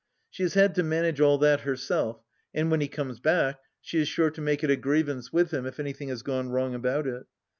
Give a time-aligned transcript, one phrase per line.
[0.31, 2.23] She has had to manage all that herself,
[2.55, 5.67] and when he comes back she is sure to make it a grievance with him
[5.67, 7.27] if anything has gone wrong about it.